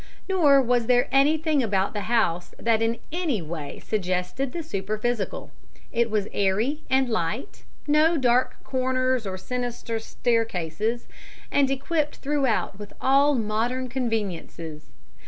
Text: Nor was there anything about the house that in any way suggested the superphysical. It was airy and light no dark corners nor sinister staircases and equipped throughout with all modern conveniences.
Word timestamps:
Nor 0.27 0.63
was 0.63 0.87
there 0.87 1.07
anything 1.11 1.61
about 1.61 1.93
the 1.93 2.09
house 2.09 2.55
that 2.57 2.81
in 2.81 2.97
any 3.11 3.39
way 3.39 3.77
suggested 3.77 4.51
the 4.51 4.63
superphysical. 4.63 5.51
It 5.91 6.09
was 6.09 6.27
airy 6.33 6.81
and 6.89 7.07
light 7.07 7.65
no 7.87 8.17
dark 8.17 8.63
corners 8.63 9.25
nor 9.25 9.37
sinister 9.37 9.99
staircases 9.99 11.05
and 11.51 11.69
equipped 11.69 12.15
throughout 12.15 12.79
with 12.79 12.93
all 12.99 13.35
modern 13.35 13.89
conveniences. 13.89 14.89